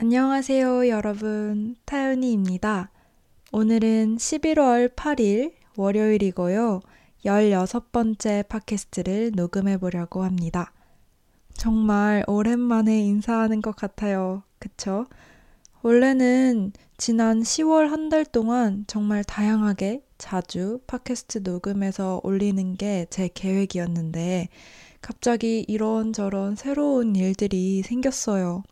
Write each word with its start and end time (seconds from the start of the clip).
안녕하세요, 0.00 0.88
여러분. 0.90 1.74
타연이입니다. 1.84 2.88
오늘은 3.50 4.16
11월 4.18 4.94
8일 4.94 5.54
월요일이고요. 5.76 6.80
16번째 7.24 8.46
팟캐스트를 8.48 9.32
녹음해 9.34 9.78
보려고 9.78 10.22
합니다. 10.22 10.72
정말 11.54 12.22
오랜만에 12.28 13.00
인사하는 13.00 13.60
것 13.60 13.74
같아요. 13.74 14.44
그쵸? 14.60 15.06
원래는 15.82 16.72
지난 16.96 17.40
10월 17.40 17.88
한 17.88 18.08
달 18.08 18.24
동안 18.24 18.84
정말 18.86 19.24
다양하게 19.24 20.02
자주 20.16 20.80
팟캐스트 20.86 21.38
녹음해서 21.42 22.20
올리는 22.22 22.76
게 22.76 23.06
제 23.10 23.28
계획이었는데 23.34 24.48
갑자기 25.00 25.64
이런저런 25.66 26.54
새로운 26.54 27.16
일들이 27.16 27.82
생겼어요. 27.82 28.62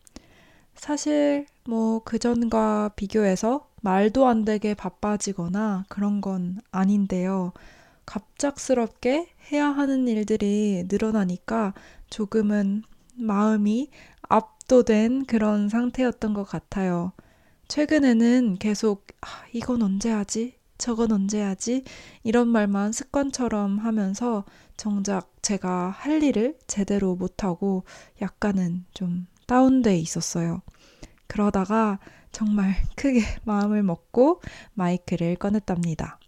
사실 0.77 1.45
뭐 1.65 1.99
그전과 2.03 2.91
비교해서 2.95 3.67
말도 3.81 4.27
안 4.27 4.45
되게 4.45 4.73
바빠지거나 4.73 5.85
그런 5.89 6.21
건 6.21 6.59
아닌데요. 6.71 7.51
갑작스럽게 8.05 9.29
해야 9.51 9.67
하는 9.67 10.07
일들이 10.07 10.85
늘어나니까 10.87 11.73
조금은 12.09 12.83
마음이 13.15 13.89
압도된 14.29 15.25
그런 15.25 15.69
상태였던 15.69 16.33
것 16.33 16.43
같아요. 16.43 17.11
최근에는 17.67 18.57
계속 18.59 19.05
아, 19.21 19.27
이건 19.51 19.81
언제 19.81 20.09
하지? 20.09 20.55
저건 20.77 21.11
언제 21.11 21.41
하지? 21.41 21.83
이런 22.23 22.47
말만 22.47 22.91
습관처럼 22.91 23.79
하면서 23.79 24.45
정작 24.77 25.31
제가 25.41 25.89
할 25.89 26.23
일을 26.23 26.57
제대로 26.67 27.15
못하고 27.15 27.83
약간은 28.21 28.85
좀 28.93 29.27
다운돼 29.47 29.97
있었어요. 29.97 30.61
그러다가 31.25 31.99
정말 32.31 32.75
크게 32.95 33.21
마음을 33.43 33.81
먹고 33.83 34.41
마이크를 34.73 35.35
꺼냈답니다. 35.37 36.19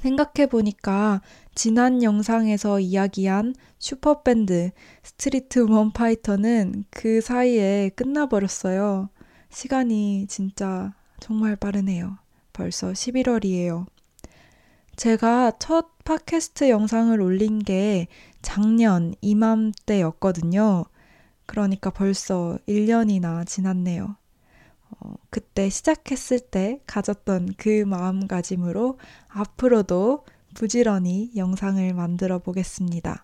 생각해 0.00 0.48
보니까 0.48 1.22
지난 1.54 2.02
영상에서 2.02 2.80
이야기한 2.80 3.54
슈퍼밴드 3.78 4.70
스트리트 5.02 5.60
우먼 5.60 5.92
파이터는 5.92 6.84
그 6.90 7.20
사이에 7.20 7.90
끝나버렸어요. 7.96 9.08
시간이 9.50 10.26
진짜 10.28 10.94
정말 11.18 11.56
빠르네요. 11.56 12.18
벌써 12.52 12.92
11월이에요. 12.92 13.86
제가 14.96 15.52
첫 15.58 15.98
팟캐스트 16.04 16.70
영상을 16.70 17.20
올린 17.20 17.58
게 17.58 18.06
작년 18.42 19.14
이맘때였거든요. 19.20 20.84
그러니까 21.46 21.90
벌써 21.90 22.58
1년이나 22.68 23.46
지났네요. 23.46 24.16
어, 24.90 25.14
그때 25.30 25.68
시작했을 25.68 26.40
때 26.40 26.80
가졌던 26.86 27.54
그 27.56 27.84
마음가짐으로 27.84 28.98
앞으로도 29.28 30.24
부지런히 30.54 31.32
영상을 31.36 31.92
만들어 31.94 32.38
보겠습니다. 32.38 33.22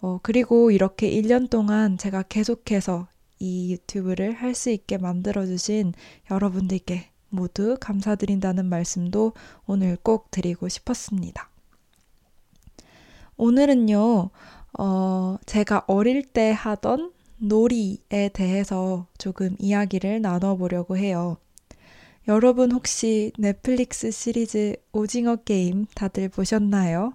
어, 0.00 0.18
그리고 0.22 0.70
이렇게 0.70 1.10
1년 1.10 1.50
동안 1.50 1.98
제가 1.98 2.22
계속해서 2.22 3.08
이 3.38 3.72
유튜브를 3.72 4.34
할 4.34 4.54
수 4.54 4.70
있게 4.70 4.98
만들어주신 4.98 5.94
여러분들께 6.30 7.10
모두 7.30 7.76
감사드린다는 7.80 8.66
말씀도 8.66 9.32
오늘 9.66 9.96
꼭 10.02 10.30
드리고 10.30 10.68
싶었습니다. 10.68 11.48
오늘은요, 13.36 14.30
어, 14.78 15.36
제가 15.46 15.84
어릴 15.86 16.22
때 16.22 16.52
하던 16.52 17.12
놀이에 17.38 18.30
대해서 18.32 19.06
조금 19.18 19.56
이야기를 19.58 20.20
나눠보려고 20.20 20.96
해요. 20.96 21.38
여러분 22.28 22.70
혹시 22.70 23.32
넷플릭스 23.38 24.10
시리즈 24.10 24.76
오징어 24.92 25.36
게임 25.36 25.86
다들 25.94 26.28
보셨나요? 26.28 27.14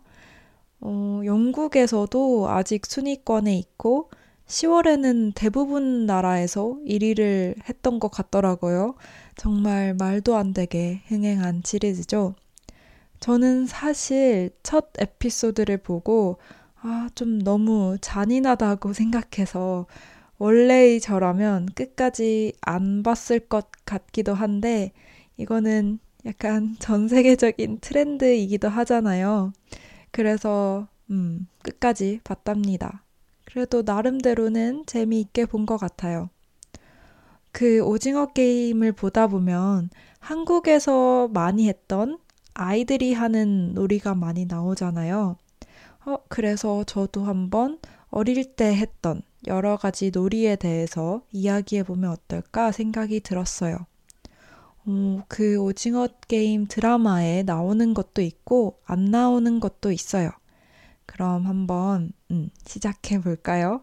어, 0.81 1.21
영국에서도 1.23 2.49
아직 2.49 2.85
순위권에 2.85 3.55
있고 3.57 4.09
10월에는 4.47 5.31
대부분 5.33 6.05
나라에서 6.05 6.77
1위를 6.85 7.55
했던 7.67 7.99
것 7.99 8.09
같더라고요. 8.09 8.95
정말 9.37 9.93
말도 9.93 10.35
안 10.35 10.53
되게 10.53 11.01
흥행한 11.07 11.61
시리즈죠. 11.65 12.35
저는 13.19 13.65
사실 13.65 14.51
첫 14.61 14.89
에피소드를 14.99 15.77
보고 15.77 16.37
아, 16.87 17.09
좀 17.15 17.39
너무 17.39 17.97
잔인하다고 18.01 18.93
생각해서 18.93 19.87
원래의 20.37 20.99
저라면 21.01 21.67
끝까지 21.75 22.53
안 22.61 23.03
봤을 23.03 23.39
것 23.39 23.69
같기도 23.85 24.33
한데 24.33 24.91
이거는 25.37 25.99
약간 26.25 26.75
전 26.79 27.07
세계적인 27.07 27.79
트렌드이기도 27.81 28.69
하잖아요. 28.69 29.53
그래서 30.11 30.87
음, 31.11 31.47
끝까지 31.63 32.21
봤답니다. 32.23 33.03
그래도 33.45 33.83
나름대로는 33.83 34.85
재미있게 34.87 35.45
본 35.45 35.65
것 35.65 35.77
같아요. 35.77 36.29
그 37.51 37.81
오징어 37.81 38.27
게임을 38.27 38.91
보다 38.91 39.27
보면 39.27 39.89
한국에서 40.19 41.29
많이 41.29 41.67
했던 41.67 42.17
아이들이 42.53 43.13
하는 43.13 43.73
놀이가 43.73 44.13
많이 44.15 44.45
나오잖아요. 44.45 45.37
어, 46.05 46.17
그래서 46.29 46.83
저도 46.83 47.23
한번 47.23 47.79
어릴 48.09 48.55
때 48.55 48.75
했던 48.75 49.21
여러 49.47 49.77
가지 49.77 50.11
놀이에 50.11 50.55
대해서 50.55 51.23
이야기해 51.31 51.83
보면 51.83 52.11
어떨까 52.11 52.71
생각이 52.71 53.19
들었어요. 53.21 53.85
어, 54.85 55.23
그 55.27 55.57
오징어 55.57 56.07
게임 56.27 56.67
드라마에 56.67 57.43
나오는 57.43 57.93
것도 57.93 58.21
있고 58.21 58.79
안 58.85 59.05
나오는 59.05 59.59
것도 59.59 59.91
있어요. 59.91 60.29
그럼 61.07 61.47
한번 61.47 62.11
음, 62.31 62.49
시작해 62.65 63.19
볼까요? 63.19 63.81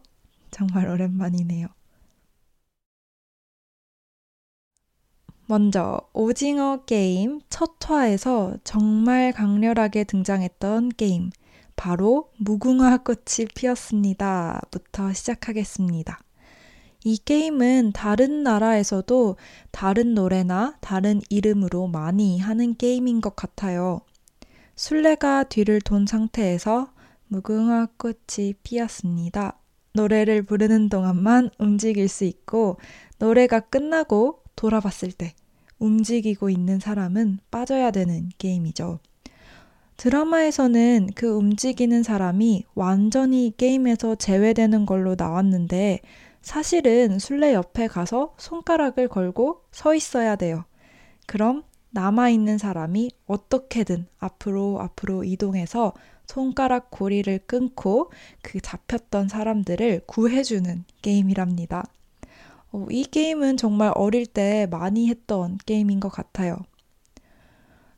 정말 0.50 0.88
오랜만이네요. 0.88 1.66
먼저 5.46 6.00
오징어 6.12 6.84
게임 6.84 7.40
첫 7.50 7.72
화에서 7.84 8.56
정말 8.64 9.32
강렬하게 9.32 10.04
등장했던 10.04 10.90
게임 10.90 11.30
바로 11.76 12.30
무궁화 12.38 12.98
꽃이 12.98 13.48
피었습니다. 13.54 14.60
부터 14.70 15.12
시작하겠습니다. 15.12 16.20
이 17.04 17.18
게임은 17.18 17.92
다른 17.92 18.42
나라에서도 18.42 19.36
다른 19.70 20.14
노래나 20.14 20.76
다른 20.80 21.20
이름으로 21.28 21.88
많이 21.88 22.38
하는 22.38 22.76
게임인 22.76 23.20
것 23.20 23.34
같아요. 23.34 24.00
술래가 24.76 25.44
뒤를 25.44 25.80
돈 25.80 26.06
상태에서 26.06 26.92
무궁화 27.26 27.88
꽃이 27.96 28.54
피었습니다. 28.62 29.58
노래를 29.94 30.42
부르는 30.42 30.88
동안만 30.88 31.50
움직일 31.58 32.08
수 32.08 32.24
있고 32.24 32.78
노래가 33.18 33.60
끝나고 33.60 34.42
돌아봤을 34.56 35.12
때 35.12 35.34
움직이고 35.78 36.48
있는 36.48 36.78
사람은 36.78 37.40
빠져야 37.50 37.90
되는 37.90 38.30
게임이죠. 38.38 39.00
드라마에서는 40.02 41.10
그 41.14 41.28
움직이는 41.28 42.02
사람이 42.02 42.64
완전히 42.74 43.54
게임에서 43.56 44.16
제외되는 44.16 44.84
걸로 44.84 45.14
나왔는데 45.16 46.00
사실은 46.40 47.20
술래 47.20 47.54
옆에 47.54 47.86
가서 47.86 48.34
손가락을 48.36 49.06
걸고 49.06 49.62
서 49.70 49.94
있어야 49.94 50.34
돼요. 50.34 50.64
그럼 51.26 51.62
남아있는 51.90 52.58
사람이 52.58 53.12
어떻게든 53.26 54.06
앞으로 54.18 54.80
앞으로 54.80 55.22
이동해서 55.22 55.92
손가락 56.26 56.90
고리를 56.90 57.38
끊고 57.46 58.10
그 58.42 58.60
잡혔던 58.60 59.28
사람들을 59.28 60.02
구해주는 60.06 60.84
게임이랍니다. 61.00 61.84
어, 62.72 62.86
이 62.90 63.04
게임은 63.04 63.56
정말 63.56 63.92
어릴 63.94 64.26
때 64.26 64.66
많이 64.68 65.08
했던 65.08 65.58
게임인 65.64 66.00
것 66.00 66.08
같아요. 66.08 66.56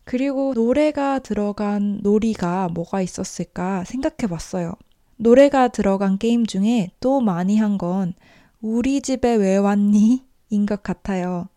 그리고 0.05 0.53
노래가 0.55 1.19
들어간 1.19 2.01
놀이가 2.03 2.69
뭐가 2.69 3.01
있었을까 3.01 3.85
생각해 3.85 4.29
봤어요. 4.29 4.75
노래가 5.17 5.69
들어간 5.69 6.19
게임 6.19 6.45
중에 6.47 6.91
또 7.01 7.21
많이 7.21 7.57
한 7.59 7.79
건 7.79 8.15
우리 8.61 9.01
집에 9.01 9.35
왜 9.35 9.57
왔니? 9.57 10.25
인 10.51 10.67
것 10.67 10.83
같아요. 10.83 11.49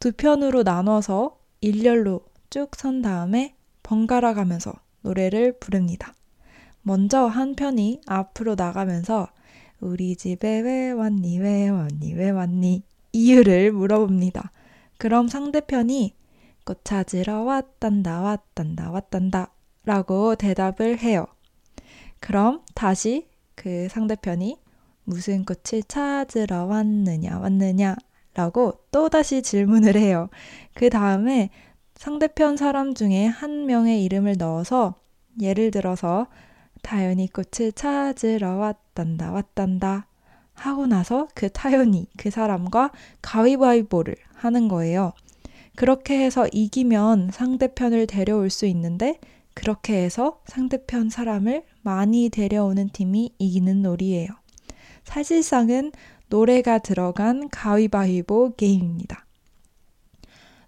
두 0.00 0.12
편으로 0.12 0.62
나눠서 0.62 1.38
일렬로 1.60 2.20
쭉 2.50 2.76
선 2.76 3.02
다음에 3.02 3.54
번갈아 3.82 4.34
가면서 4.34 4.72
노래를 5.02 5.58
부릅니다. 5.58 6.14
먼저 6.82 7.26
한 7.26 7.54
편이 7.54 8.02
앞으로 8.06 8.54
나가면서 8.54 9.28
우리 9.80 10.16
집에 10.16 10.60
왜 10.60 10.90
왔니, 10.90 11.38
왜 11.38 11.68
왔니, 11.68 12.14
왜 12.14 12.30
왔니? 12.30 12.82
이유를 13.12 13.72
물어봅니다. 13.72 14.50
그럼 14.98 15.28
상대편이 15.28 16.14
꽃 16.68 16.84
찾으러 16.84 17.44
왔단다, 17.44 18.20
왔단다, 18.20 18.90
왔단다 18.90 19.50
라고 19.86 20.34
대답을 20.34 20.98
해요. 20.98 21.26
그럼 22.20 22.60
다시 22.74 23.26
그 23.54 23.88
상대편이 23.88 24.58
무슨 25.04 25.46
꽃을 25.46 25.84
찾으러 25.88 26.66
왔느냐, 26.66 27.38
왔느냐 27.38 27.96
라고 28.34 28.82
또다시 28.90 29.40
질문을 29.40 29.96
해요. 29.96 30.28
그 30.74 30.90
다음에 30.90 31.48
상대편 31.94 32.58
사람 32.58 32.92
중에 32.92 33.24
한 33.24 33.64
명의 33.64 34.04
이름을 34.04 34.34
넣어서 34.36 34.94
예를 35.40 35.70
들어서 35.70 36.26
타연이 36.82 37.28
꽃을 37.32 37.72
찾으러 37.72 38.56
왔단다 38.56 39.32
왔단다 39.32 40.06
하고 40.52 40.86
나서 40.86 41.28
그 41.34 41.48
타연이 41.48 42.08
그 42.18 42.28
사람과 42.28 42.90
가위바위보를 43.22 44.16
하는 44.34 44.68
거예요. 44.68 45.14
그렇게 45.78 46.18
해서 46.18 46.48
이기면 46.50 47.30
상대편을 47.32 48.08
데려올 48.08 48.50
수 48.50 48.66
있는데 48.66 49.20
그렇게 49.54 50.02
해서 50.02 50.40
상대편 50.46 51.08
사람을 51.08 51.62
많이 51.82 52.30
데려오는 52.30 52.88
팀이 52.88 53.34
이기는 53.38 53.82
놀이예요. 53.82 54.26
사실상은 55.04 55.92
노래가 56.30 56.78
들어간 56.78 57.48
가위바위보 57.50 58.54
게임입니다. 58.56 59.24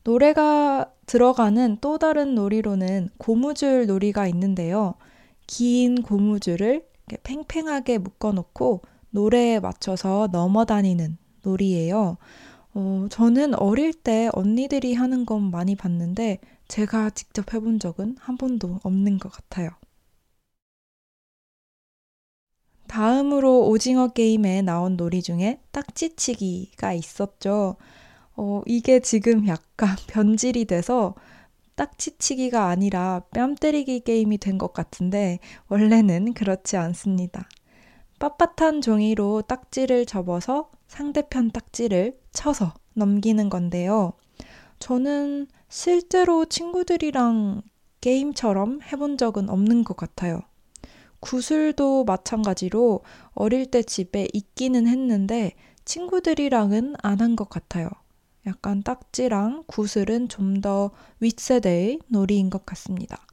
노래가 0.05 0.93
들어가는 1.07 1.79
또 1.81 1.99
다른 1.99 2.37
놀이로는 2.37 3.09
고무줄 3.19 3.89
놀이가 3.89 4.29
있는데요. 4.29 4.95
긴 5.49 6.03
고무줄을 6.03 6.85
팽팽하게 7.25 7.99
묶어놓고 7.99 8.83
노래에 9.11 9.59
맞춰서 9.59 10.29
넘어다니는 10.31 11.19
놀이예요. 11.43 12.17
어, 12.75 13.07
저는 13.11 13.55
어릴 13.55 13.93
때 13.93 14.29
언니들이 14.33 14.95
하는 14.95 15.25
건 15.27 15.51
많이 15.53 15.75
봤는데 15.77 16.39
제가 16.69 17.11
직접 17.11 17.53
해본 17.55 17.79
적은 17.79 18.17
한 18.21 18.37
번도 18.37 18.81
없는 18.83 19.19
것 19.19 19.31
같아요. 19.33 19.71
다음으로 22.89 23.69
오징어 23.69 24.09
게임에 24.09 24.61
나온 24.63 24.97
놀이 24.99 25.23
중에 25.23 25.61
딱지치기가 25.71 26.93
있었죠. 26.93 27.77
어, 28.37 28.63
이게 28.67 29.01
지금 29.01 29.47
약간 29.49 29.97
변질이 30.09 30.67
돼서 30.67 31.15
딱지치기가 31.77 32.67
아니라 32.69 33.23
뺨 33.33 33.55
때리기 33.57 34.01
게임이 34.01 34.39
된 34.39 34.59
것 34.59 34.73
같은데 34.75 35.41
원래는 35.69 36.35
그렇지 36.35 36.77
않습니다. 36.79 37.49
빳빳한 38.21 38.83
종이로 38.83 39.43
딱지를 39.43 40.07
접어서 40.07 40.71
상대편 40.89 41.51
딱지를 41.51 42.19
쳐서 42.33 42.75
넘기는 42.95 43.49
건데요. 43.49 44.13
저는 44.79 45.49
실제로 45.69 46.45
친구들이랑 46.45 47.63
게임처럼 48.01 48.81
해본 48.83 49.19
적은 49.19 49.49
없는 49.51 49.85
것 49.85 49.97
같아요. 49.97 50.41
구슬도 51.21 52.05
마찬가지로 52.05 53.03
어릴 53.35 53.67
때 53.67 53.83
집에 53.83 54.29
있기는 54.33 54.87
했는데 54.87 55.53
친구들이랑은 55.85 56.97
안 57.03 57.21
한 57.21 57.37
것 57.37 57.49
같아요. 57.51 57.89
약간 58.47 58.83
딱지랑 58.83 59.65
구슬은 59.67 60.29
좀 60.29 60.61
더 60.61 60.91
윗세대의 61.21 62.01
놀이인 62.09 62.51
것 62.51 62.67
같습니다. 62.67 63.27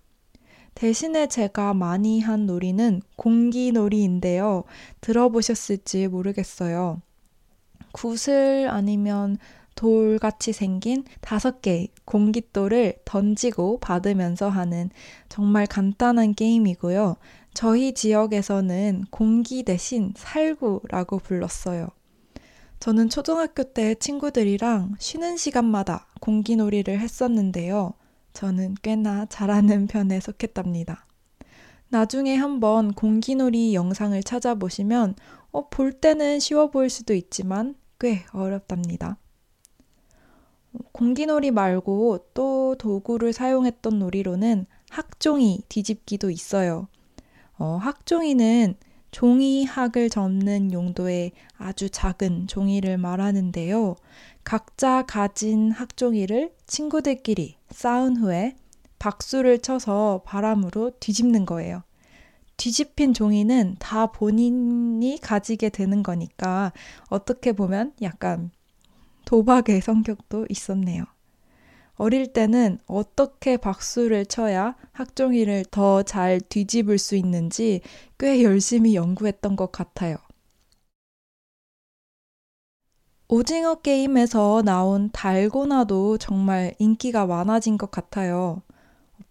대신에 0.77 1.25
제가 1.25 1.73
많이 1.73 2.21
한 2.21 2.45
놀이는 2.45 3.01
공기놀이인데요. 3.15 4.63
들어보셨을지 5.01 6.07
모르겠어요. 6.07 7.01
구슬 7.91 8.67
아니면 8.69 9.39
돌같이 9.73 10.53
생긴 10.53 11.03
다섯 11.19 11.63
개의 11.63 11.87
공깃돌을 12.05 12.93
던지고 13.05 13.79
받으면서 13.79 14.49
하는 14.49 14.91
정말 15.29 15.65
간단한 15.65 16.35
게임이고요. 16.35 17.15
저희 17.55 17.95
지역에서는 17.95 19.05
공기 19.09 19.63
대신 19.63 20.13
살구라고 20.15 21.17
불렀어요. 21.17 21.87
저는 22.79 23.09
초등학교 23.09 23.63
때 23.63 23.95
친구들이랑 23.95 24.93
쉬는 24.99 25.37
시간마다 25.37 26.05
공기놀이를 26.21 26.99
했었는데요. 26.99 27.93
저는 28.37 28.75
꽤나 28.83 29.25
잘하는 29.25 29.87
편에 29.87 30.19
속했답니다. 30.19 31.07
나중에 31.89 32.35
한번 32.35 32.93
공기놀이 32.93 33.73
영상을 33.73 34.21
찾아보시면 34.21 35.15
어, 35.49 35.69
볼 35.69 35.91
때는 35.91 36.39
쉬워 36.39 36.69
보일 36.69 36.91
수도 36.91 37.15
있지만 37.15 37.73
꽤 37.99 38.25
어렵답니다. 38.33 39.17
공기놀이 40.91 41.49
말고 41.49 42.27
또 42.35 42.75
도구를 42.77 43.33
사용했던 43.33 43.97
놀이로는 43.97 44.67
학종이 44.91 45.63
뒤집기도 45.67 46.29
있어요. 46.29 46.89
어, 47.57 47.79
학종이는 47.81 48.75
종이학을 49.09 50.11
접는 50.11 50.73
용도의 50.73 51.31
아주 51.57 51.89
작은 51.89 52.45
종이를 52.45 52.99
말하는데요. 52.99 53.95
각자 54.47 55.03
가진 55.05 55.71
학종이를 55.71 56.53
친구들끼리 56.67 57.57
쌓은 57.69 58.15
후에 58.15 58.55
박수를 58.97 59.59
쳐서 59.59 60.21
바람으로 60.25 60.91
뒤집는 61.01 61.45
거예요. 61.45 61.83
뒤집힌 62.55 63.13
종이는 63.13 63.75
다 63.77 64.05
본인이 64.05 65.19
가지게 65.21 65.67
되는 65.67 66.01
거니까 66.01 66.71
어떻게 67.09 67.51
보면 67.51 67.91
약간 68.01 68.51
도박의 69.25 69.81
성격도 69.81 70.45
있었네요. 70.47 71.03
어릴 71.95 72.31
때는 72.31 72.79
어떻게 72.85 73.57
박수를 73.57 74.25
쳐야 74.27 74.77
학종이를 74.93 75.65
더 75.71 76.03
잘 76.03 76.39
뒤집을 76.39 76.99
수 76.99 77.17
있는지 77.17 77.81
꽤 78.17 78.41
열심히 78.43 78.95
연구했던 78.95 79.57
것 79.57 79.73
같아요. 79.73 80.15
오징어 83.29 83.75
게임에서 83.75 84.61
나온 84.63 85.09
달고나도 85.11 86.17
정말 86.17 86.73
인기가 86.79 87.25
많아진 87.25 87.77
것 87.77 87.91
같아요. 87.91 88.61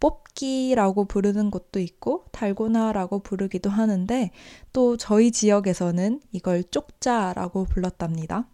뽑기라고 0.00 1.06
부르는 1.06 1.50
곳도 1.50 1.80
있고 1.80 2.26
달고나라고 2.30 3.20
부르기도 3.20 3.70
하는데 3.70 4.30
또 4.74 4.98
저희 4.98 5.30
지역에서는 5.30 6.20
이걸 6.32 6.62
쪽자라고 6.64 7.64
불렀답니다. 7.64 8.46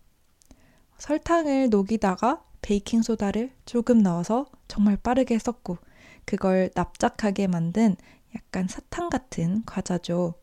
설탕을 0.98 1.70
녹이다가 1.70 2.44
베이킹 2.60 3.02
소다를 3.02 3.50
조금 3.64 3.98
넣어서 3.98 4.46
정말 4.68 4.96
빠르게 4.96 5.40
섞고 5.40 5.78
그걸 6.24 6.70
납작하게 6.76 7.48
만든 7.48 7.96
약간 8.36 8.68
사탕 8.68 9.10
같은 9.10 9.64
과자죠. 9.66 10.34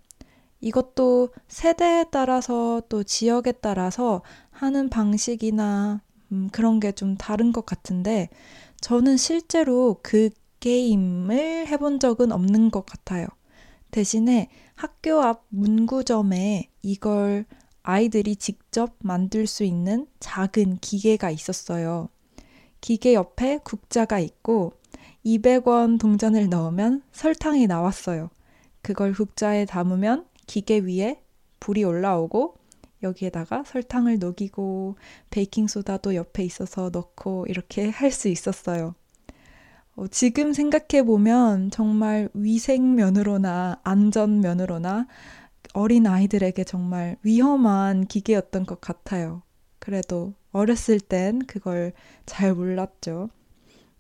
이것도 0.62 1.30
세대에 1.48 2.06
따라서 2.12 2.82
또 2.90 3.04
지역에 3.04 3.54
따라서 3.54 4.22
하는 4.60 4.90
방식이나 4.90 6.02
음, 6.32 6.50
그런 6.52 6.80
게 6.80 6.92
좀 6.92 7.16
다른 7.16 7.54
것 7.54 7.66
같은데 7.66 8.30
저는 8.82 9.16
실제로 9.18 10.00
그 10.04 10.30
게임을 10.60 11.68
해본 11.68 12.00
적은 12.02 12.32
없는 12.34 12.70
것 12.70 12.86
같아요. 12.86 13.28
대신에 13.92 14.50
학교 14.76 15.22
앞 15.22 15.46
문구점에 15.50 16.70
이걸 16.82 17.46
아이들이 17.84 18.36
직접 18.36 18.96
만들 19.00 19.48
수 19.48 19.64
있는 19.64 20.08
작은 20.20 20.80
기계가 20.82 21.32
있었어요. 21.32 22.10
기계 22.82 23.14
옆에 23.14 23.60
국자가 23.64 24.20
있고 24.20 24.74
200원 25.26 26.00
동전을 26.00 26.50
넣으면 26.50 27.02
설탕이 27.14 27.68
나왔어요. 27.68 28.30
그걸 28.82 29.14
국자에 29.14 29.66
담으면 29.66 30.26
기계 30.48 30.80
위에 30.80 31.22
불이 31.62 31.84
올라오고 31.86 32.59
여기에다가 33.04 33.64
설탕을 33.66 34.20
녹이고 34.20 34.98
베이킹소다도 35.30 36.16
옆에 36.16 36.44
있어서 36.44 36.90
넣고 36.92 37.46
이렇게 37.48 37.90
할 37.90 38.12
수 38.12 38.28
있었어요. 38.28 38.96
어, 39.96 40.08
지금 40.08 40.54
생각해 40.54 41.04
보면 41.06 41.72
정말 41.72 42.30
위생면으로나 42.34 43.80
안전면으로나 43.84 45.08
어린 45.74 46.08
아이들에게 46.08 46.64
정말 46.64 47.18
위험한 47.24 48.06
기계였던 48.08 48.66
것 48.66 48.82
같아요. 48.82 49.44
그래도 49.80 50.34
어렸을 50.52 51.00
땐 51.00 51.40
그걸 51.46 51.94
잘 52.26 52.54
몰랐죠. 52.56 53.30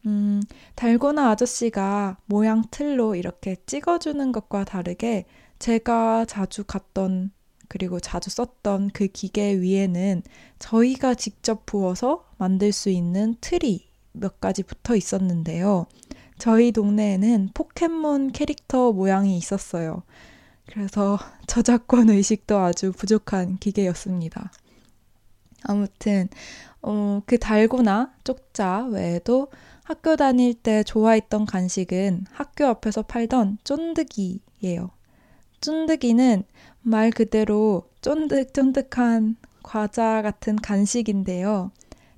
음, 0.05 0.41
달고나 0.75 1.29
아저씨가 1.31 2.17
모양 2.25 2.63
틀로 2.71 3.15
이렇게 3.15 3.57
찍어주는 3.65 4.31
것과 4.31 4.63
다르게 4.63 5.25
제가 5.59 6.25
자주 6.25 6.63
갔던 6.63 7.31
그리고 7.69 7.99
자주 7.99 8.29
썼던 8.29 8.89
그 8.93 9.07
기계 9.07 9.53
위에는 9.53 10.23
저희가 10.57 11.13
직접 11.13 11.65
부어서 11.65 12.25
만들 12.37 12.73
수 12.73 12.89
있는 12.89 13.35
틀이 13.39 13.87
몇 14.11 14.41
가지 14.41 14.63
붙어 14.63 14.95
있었는데요. 14.95 15.85
저희 16.37 16.71
동네에는 16.71 17.51
포켓몬 17.53 18.31
캐릭터 18.31 18.91
모양이 18.91 19.37
있었어요. 19.37 20.03
그래서 20.65 21.19
저작권 21.47 22.09
의식도 22.09 22.57
아주 22.57 22.91
부족한 22.91 23.57
기계였습니다. 23.57 24.51
아무튼 25.63 26.27
어, 26.81 27.21
그 27.25 27.37
달고나 27.37 28.13
쪽자 28.23 28.85
외에도 28.85 29.51
학교 29.83 30.15
다닐 30.15 30.53
때 30.53 30.83
좋아했던 30.83 31.45
간식은 31.45 32.25
학교 32.31 32.65
앞에서 32.65 33.03
팔던 33.03 33.59
쫀득이예요. 33.63 34.91
쫀득이는 35.61 36.43
말 36.81 37.11
그대로 37.11 37.83
쫀득쫀득한 38.01 39.35
과자 39.63 40.21
같은 40.21 40.55
간식인데요. 40.55 41.71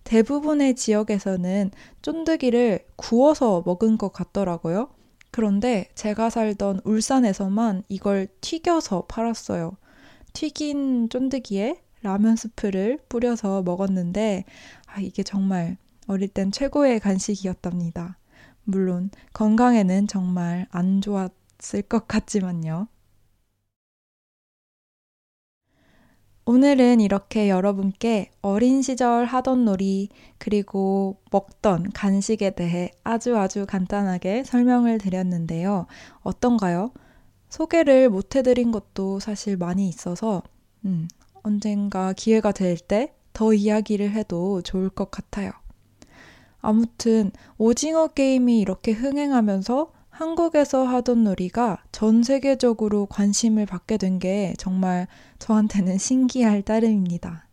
대부분의 0.03 0.75
지역에서는 0.75 1.71
쫀득이를 2.01 2.85
구워서 2.95 3.63
먹은 3.65 3.97
것 3.97 4.11
같더라고요. 4.11 4.89
그런데 5.31 5.87
제가 5.95 6.29
살던 6.29 6.81
울산에서만 6.83 7.83
이걸 7.87 8.27
튀겨서 8.41 9.05
팔았어요. 9.07 9.77
튀긴 10.33 11.09
쫀득이에 11.09 11.81
라면 12.03 12.35
스프를 12.35 12.99
뿌려서 13.09 13.61
먹었는데, 13.61 14.43
아, 14.87 14.99
이게 14.99 15.23
정말 15.23 15.77
어릴 16.07 16.27
땐 16.29 16.51
최고의 16.51 16.99
간식이었답니다. 16.99 18.17
물론 18.63 19.11
건강에는 19.33 20.07
정말 20.07 20.67
안 20.71 21.01
좋았을 21.01 21.83
것 21.87 22.07
같지만요. 22.07 22.87
오늘은 26.51 26.99
이렇게 26.99 27.47
여러분께 27.47 28.31
어린 28.41 28.81
시절 28.81 29.23
하던 29.25 29.63
놀이, 29.63 30.09
그리고 30.37 31.15
먹던 31.31 31.91
간식에 31.93 32.49
대해 32.49 32.91
아주 33.05 33.37
아주 33.37 33.65
간단하게 33.65 34.43
설명을 34.43 34.97
드렸는데요. 34.97 35.87
어떤가요? 36.23 36.91
소개를 37.47 38.09
못 38.09 38.35
해드린 38.35 38.71
것도 38.73 39.21
사실 39.21 39.55
많이 39.55 39.87
있어서, 39.87 40.43
음, 40.83 41.07
언젠가 41.41 42.11
기회가 42.11 42.51
될 42.51 42.75
때 42.77 43.13
더 43.31 43.53
이야기를 43.53 44.11
해도 44.11 44.61
좋을 44.61 44.89
것 44.89 45.09
같아요. 45.09 45.51
아무튼, 46.59 47.31
오징어 47.57 48.07
게임이 48.07 48.59
이렇게 48.59 48.91
흥행하면서 48.91 49.93
한국에서 50.21 50.83
하던 50.85 51.23
놀이가 51.23 51.83
전 51.91 52.21
세계적으로 52.21 53.07
관심을 53.07 53.65
받게 53.65 53.97
된 53.97 54.19
게 54.19 54.53
정말 54.59 55.07
저한테는 55.39 55.97
신기할 55.97 56.61
따름입니다. 56.61 57.47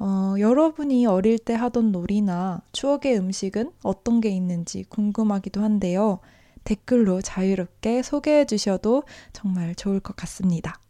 어, 0.00 0.34
여러분이 0.36 1.06
어릴 1.06 1.38
때 1.38 1.54
하던 1.54 1.92
놀이나 1.92 2.60
추억의 2.72 3.16
음식은 3.18 3.70
어떤 3.84 4.20
게 4.20 4.30
있는지 4.30 4.82
궁금하기도 4.88 5.62
한데요. 5.62 6.18
댓글로 6.64 7.22
자유롭게 7.22 8.02
소개해 8.02 8.46
주셔도 8.46 9.04
정말 9.32 9.76
좋을 9.76 10.00
것 10.00 10.16
같습니다. 10.16 10.80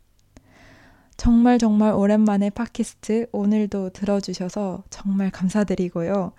정말 1.18 1.58
정말 1.58 1.92
오랜만에 1.92 2.48
팟캐스트 2.48 3.26
오늘도 3.32 3.90
들어주셔서 3.90 4.84
정말 4.88 5.30
감사드리고요. 5.30 6.32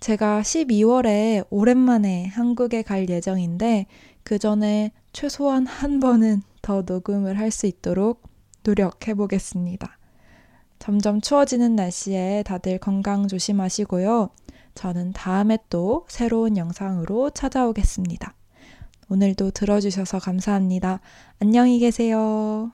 제가 0.00 0.42
12월에 0.42 1.46
오랜만에 1.50 2.26
한국에 2.26 2.82
갈 2.82 3.08
예정인데 3.08 3.86
그 4.22 4.38
전에 4.38 4.92
최소한 5.12 5.66
한 5.66 6.00
번은 6.00 6.42
더 6.62 6.82
녹음을 6.86 7.38
할 7.38 7.50
수 7.50 7.66
있도록 7.66 8.22
노력해 8.62 9.14
보겠습니다. 9.14 9.98
점점 10.78 11.20
추워지는 11.20 11.74
날씨에 11.74 12.44
다들 12.44 12.78
건강 12.78 13.26
조심하시고요. 13.26 14.30
저는 14.74 15.12
다음에 15.12 15.58
또 15.70 16.06
새로운 16.08 16.56
영상으로 16.56 17.30
찾아오겠습니다. 17.30 18.34
오늘도 19.08 19.50
들어주셔서 19.52 20.18
감사합니다. 20.18 21.00
안녕히 21.40 21.78
계세요. 21.78 22.70